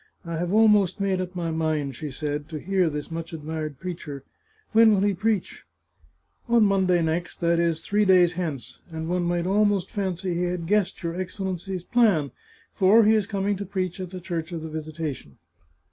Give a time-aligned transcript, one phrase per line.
[0.33, 4.23] "I have almost made up my mind," she said," to hear this much admired preacher.
[4.71, 5.63] When will he preach?""
[6.49, 10.65] On Monday next— that is, three days hence; and one might almost fancy he had
[10.65, 12.31] guessed your Excellency's plan,
[12.73, 15.37] for he is coming to preach in the Church of the Visita tion."